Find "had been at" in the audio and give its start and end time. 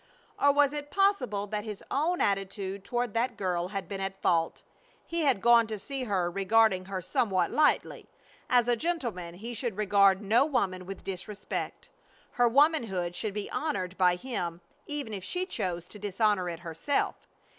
3.67-4.19